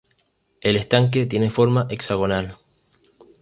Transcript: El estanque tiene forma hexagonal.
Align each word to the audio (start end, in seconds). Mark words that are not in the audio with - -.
El 0.61 0.77
estanque 0.77 1.27
tiene 1.27 1.51
forma 1.51 1.85
hexagonal. 1.91 2.57